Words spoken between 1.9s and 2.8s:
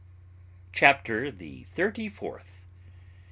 FOURTH.